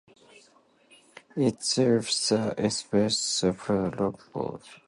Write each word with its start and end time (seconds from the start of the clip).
It 1.35 1.61
serves 1.63 2.29
the 2.29 2.55
Ipswich 2.57 3.13
suburb 3.13 3.99
of 4.01 4.19
Redbank. 4.33 4.63